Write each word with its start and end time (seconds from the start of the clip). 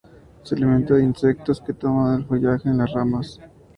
Se 0.41 0.55
alimenta 0.55 0.95
de 0.95 1.03
insectos, 1.03 1.61
que 1.61 1.73
toma 1.73 2.13
del 2.13 2.25
follaje 2.25 2.67
o 2.67 2.71
en 2.71 2.77
las 2.79 2.91
ramas. 2.91 3.39